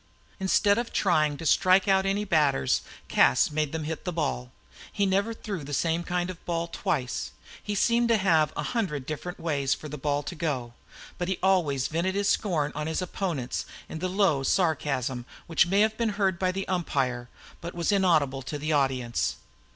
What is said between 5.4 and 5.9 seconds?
the